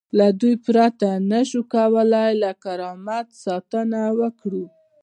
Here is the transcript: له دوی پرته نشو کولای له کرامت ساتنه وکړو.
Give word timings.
له 0.17 0.27
دوی 0.39 0.55
پرته 0.65 1.09
نشو 1.31 1.61
کولای 1.73 2.31
له 2.43 2.51
کرامت 2.63 3.27
ساتنه 3.43 4.01
وکړو. 4.19 4.65